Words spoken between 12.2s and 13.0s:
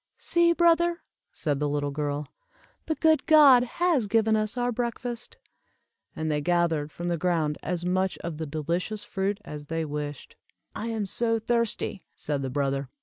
the brother.